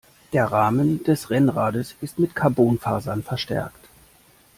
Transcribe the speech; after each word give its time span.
Der 0.33 0.45
Rahmen 0.45 1.03
des 1.03 1.29
Rennrades 1.29 1.95
ist 2.01 2.17
mit 2.17 2.33
Carbonfasern 2.33 3.21
verstärkt. 3.21 3.87